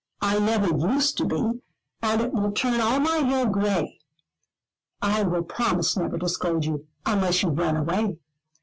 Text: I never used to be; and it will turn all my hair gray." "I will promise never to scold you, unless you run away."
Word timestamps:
I 0.19 0.39
never 0.39 0.67
used 0.75 1.15
to 1.19 1.25
be; 1.25 1.61
and 2.01 2.21
it 2.21 2.33
will 2.33 2.51
turn 2.53 2.81
all 2.81 2.99
my 2.99 3.17
hair 3.17 3.45
gray." 3.47 3.99
"I 4.99 5.21
will 5.21 5.43
promise 5.43 5.95
never 5.95 6.17
to 6.17 6.27
scold 6.27 6.65
you, 6.65 6.87
unless 7.05 7.43
you 7.43 7.49
run 7.49 7.75
away." 7.77 8.17